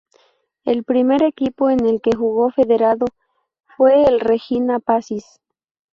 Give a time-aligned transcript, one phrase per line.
[0.65, 3.05] El primer equipo en el que jugó federado
[3.77, 5.39] fue el Regina Pacis.